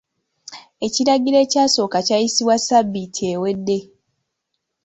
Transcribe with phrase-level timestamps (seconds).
[0.87, 3.77] Ekiragiro ekyasooka kyayisibwa ssabbiiti ewedde.